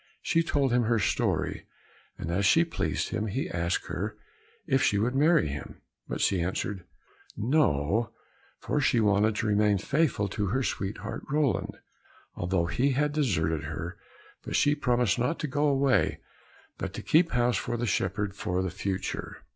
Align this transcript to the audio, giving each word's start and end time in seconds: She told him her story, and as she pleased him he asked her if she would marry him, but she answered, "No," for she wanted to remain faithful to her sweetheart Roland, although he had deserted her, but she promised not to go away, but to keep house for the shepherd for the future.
She 0.23 0.41
told 0.41 0.73
him 0.73 0.85
her 0.85 0.97
story, 0.97 1.67
and 2.17 2.31
as 2.31 2.43
she 2.43 2.65
pleased 2.65 3.09
him 3.09 3.27
he 3.27 3.47
asked 3.47 3.85
her 3.85 4.17
if 4.65 4.81
she 4.81 4.97
would 4.97 5.13
marry 5.13 5.47
him, 5.47 5.79
but 6.07 6.21
she 6.21 6.41
answered, 6.41 6.85
"No," 7.37 8.11
for 8.57 8.81
she 8.81 8.99
wanted 8.99 9.35
to 9.35 9.45
remain 9.45 9.77
faithful 9.77 10.27
to 10.29 10.47
her 10.47 10.63
sweetheart 10.63 11.21
Roland, 11.29 11.77
although 12.33 12.65
he 12.65 12.93
had 12.93 13.13
deserted 13.13 13.65
her, 13.65 13.95
but 14.41 14.55
she 14.55 14.73
promised 14.73 15.19
not 15.19 15.37
to 15.41 15.47
go 15.47 15.67
away, 15.67 16.19
but 16.79 16.93
to 16.95 17.03
keep 17.03 17.33
house 17.33 17.57
for 17.57 17.77
the 17.77 17.85
shepherd 17.85 18.33
for 18.35 18.63
the 18.63 18.71
future. 18.71 19.43